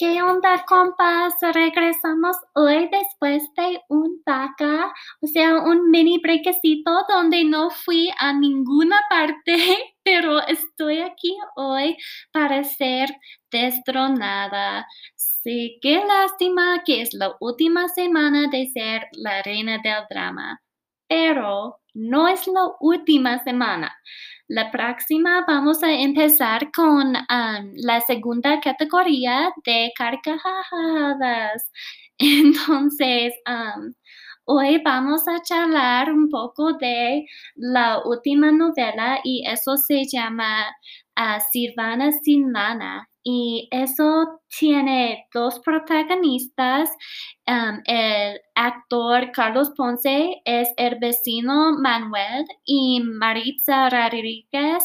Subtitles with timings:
[0.00, 1.34] ¿Qué onda, compas?
[1.42, 8.32] Regresamos hoy después de un vaca, o sea, un mini brequecito donde no fui a
[8.32, 9.54] ninguna parte,
[10.02, 11.98] pero estoy aquí hoy
[12.32, 13.10] para ser
[13.50, 14.86] destronada.
[15.16, 20.62] Sí, qué lástima que es la última semana de ser la reina del drama,
[21.08, 23.94] pero no es la última semana.
[24.50, 31.70] La próxima vamos a empezar con la segunda categoría de carcajadas.
[32.18, 33.32] Entonces,
[34.44, 40.66] hoy vamos a charlar un poco de la última novela y eso se llama
[41.16, 43.08] uh, Silvana sin lana.
[43.22, 46.90] Y eso tiene dos protagonistas.
[47.46, 54.84] Um, el actor Carlos Ponce es el vecino Manuel y Maritza Rodríguez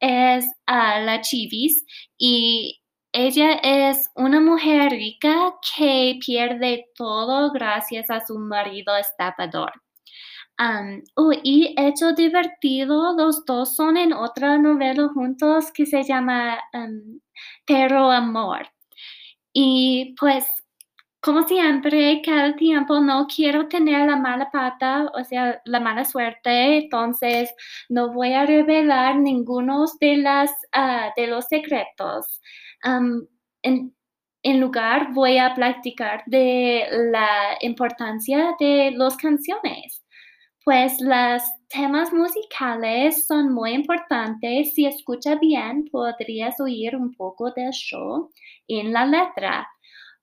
[0.00, 1.84] es uh, la Chivis.
[2.18, 2.80] Y
[3.12, 9.81] ella es una mujer rica que pierde todo gracias a su marido estafador.
[10.62, 11.02] Um,
[11.42, 17.20] y hecho divertido, los dos son en otra novela juntos que se llama um,
[17.66, 18.68] Pero Amor.
[19.52, 20.46] Y pues,
[21.20, 26.78] como siempre, cada tiempo no quiero tener la mala pata, o sea, la mala suerte,
[26.78, 27.54] entonces
[27.88, 32.40] no voy a revelar ninguno de, las, ah, de los secretos.
[34.44, 40.02] En lugar, voy a platicar de la importancia de las canciones.
[40.64, 44.74] Pues los temas musicales son muy importantes.
[44.74, 48.30] Si escucha bien, podrías oír un poco del show
[48.68, 49.68] en la letra.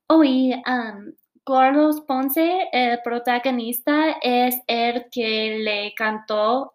[0.08, 1.14] Hoy, um,
[1.46, 6.74] Carlos Ponce, el protagonista, es el que le cantó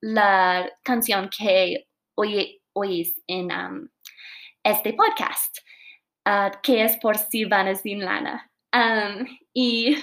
[0.00, 3.48] la canción que hoy oís en
[4.62, 5.58] este podcast,
[6.24, 7.16] uh, que es por
[7.82, 8.48] Lana.
[8.72, 9.96] Um, y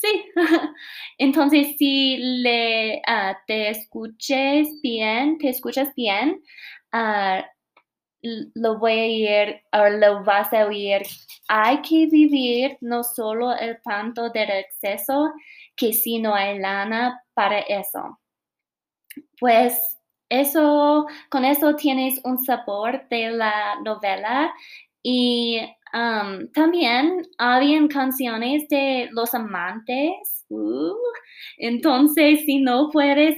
[0.00, 0.24] Sí,
[1.18, 6.42] entonces si le, ah, te escuches bien, te escuchas bien,
[6.94, 7.42] uh,
[8.54, 11.02] lo voy a ir, o lo vas a oír.
[11.48, 15.32] Hay que vivir no solo el tanto del exceso,
[15.76, 18.18] que si no hay lana para eso.
[19.38, 19.78] Pues
[20.28, 24.52] eso, con eso tienes un sabor de la novela
[25.02, 25.60] y
[25.92, 30.44] también habían canciones de los amantes.
[30.48, 30.94] Uh,
[31.58, 33.36] entonces, si no puedes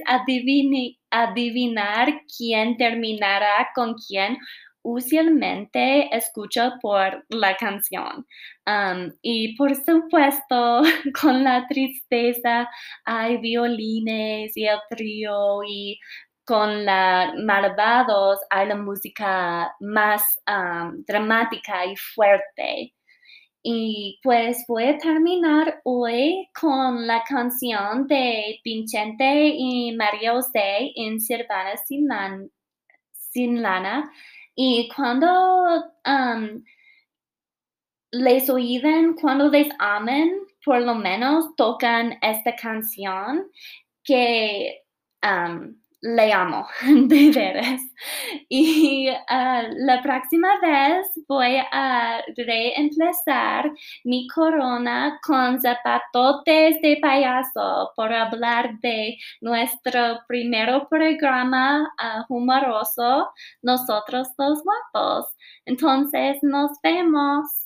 [1.11, 4.37] adivinar quién terminará con quién,
[4.83, 8.25] usualmente escucho por la canción.
[9.21, 10.81] y por supuesto,
[11.21, 12.69] con la tristeza
[13.05, 15.99] hay violines y el trío y
[16.45, 20.23] con la Malvados hay la música más
[21.07, 22.93] dramática y fuerte.
[23.65, 31.21] Y pues voy a terminar hoy con la canción de Vincente y María José en
[31.21, 34.11] Silvana sin, lana.
[34.53, 35.85] Y cuando
[38.11, 43.49] les oíden, cuando les amen, por lo menos tocan esta canción
[44.03, 44.81] que
[46.03, 46.67] le amo,
[47.07, 47.81] de veras.
[48.49, 53.71] Y ah, la próxima vez voy a reemplazar
[54.03, 63.29] mi corona con zapatotes de payaso por hablar de nuestro primer programa uh, humoroso,
[63.61, 65.27] Nosotros los guapos.
[65.65, 67.62] Entonces, nos vemos.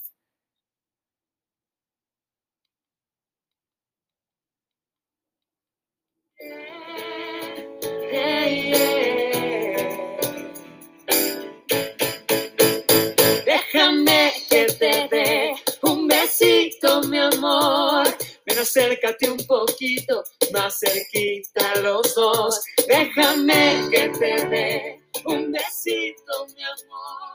[18.59, 22.61] Acércate un poquito, más cerquita los dos.
[22.87, 27.27] Déjame que te dé un besito, mi amor.